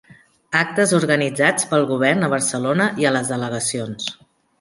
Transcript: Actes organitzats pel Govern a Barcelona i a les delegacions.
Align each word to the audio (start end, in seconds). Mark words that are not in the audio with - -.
Actes 0.59 0.93
organitzats 0.99 1.67
pel 1.73 1.85
Govern 1.91 2.27
a 2.29 2.31
Barcelona 2.31 2.87
i 3.05 3.09
a 3.11 3.13
les 3.17 3.29
delegacions. 3.35 4.09